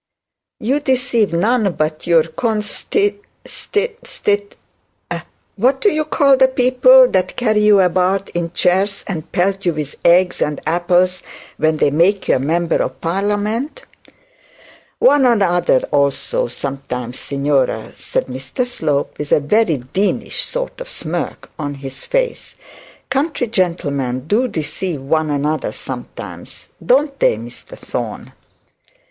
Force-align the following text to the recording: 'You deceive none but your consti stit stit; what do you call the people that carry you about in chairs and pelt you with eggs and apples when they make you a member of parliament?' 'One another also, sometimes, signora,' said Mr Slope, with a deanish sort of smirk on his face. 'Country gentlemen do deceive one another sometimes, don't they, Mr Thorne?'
'You 0.59 0.79
deceive 0.79 1.31
none 1.31 1.73
but 1.73 2.07
your 2.07 2.23
consti 2.23 3.17
stit 3.45 4.01
stit; 4.03 4.53
what 5.57 5.79
do 5.79 5.91
you 5.91 6.05
call 6.05 6.35
the 6.37 6.47
people 6.47 7.07
that 7.09 7.35
carry 7.35 7.59
you 7.63 7.79
about 7.81 8.29
in 8.29 8.49
chairs 8.51 9.03
and 9.05 9.31
pelt 9.31 9.63
you 9.63 9.73
with 9.73 9.93
eggs 10.03 10.41
and 10.41 10.59
apples 10.65 11.21
when 11.57 11.77
they 11.77 11.91
make 11.91 12.27
you 12.27 12.37
a 12.37 12.39
member 12.39 12.77
of 12.77 12.99
parliament?' 12.99 13.83
'One 14.97 15.27
another 15.27 15.81
also, 15.91 16.47
sometimes, 16.47 17.19
signora,' 17.19 17.93
said 17.93 18.25
Mr 18.25 18.65
Slope, 18.65 19.19
with 19.19 19.31
a 19.31 19.39
deanish 19.39 20.41
sort 20.41 20.81
of 20.81 20.89
smirk 20.89 21.51
on 21.59 21.75
his 21.75 22.05
face. 22.05 22.55
'Country 23.11 23.45
gentlemen 23.45 24.21
do 24.25 24.47
deceive 24.47 24.99
one 24.99 25.29
another 25.29 25.71
sometimes, 25.71 26.69
don't 26.83 27.19
they, 27.19 27.37
Mr 27.37 27.77
Thorne?' 27.77 28.33